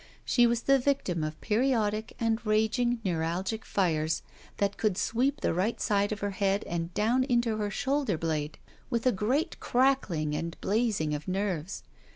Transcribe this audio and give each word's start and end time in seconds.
She 0.25 0.47
was 0.47 0.61
the 0.63 0.79
victim 0.79 1.23
of 1.23 1.39
periodic 1.41 2.15
and 2.19 2.43
ragitfg 2.43 3.05
neuralgic 3.05 3.63
fires 3.63 4.23
that 4.57 4.75
could 4.75 4.97
sweep 4.97 5.41
the 5.41 5.53
right 5.53 5.79
side 5.79 6.11
of 6.11 6.21
her 6.21 6.31
head 6.31 6.63
and 6.63 6.91
down 6.95 7.23
into 7.23 7.57
her 7.57 7.69
shoulder 7.69 8.17
blade 8.17 8.57
with 8.89 9.05
a 9.05 9.11
great 9.11 9.59
crack 9.59 10.09
ling 10.09 10.35
and 10.35 10.59
blazing 10.59 11.13
of 11.13 11.27
nerves. 11.27 11.83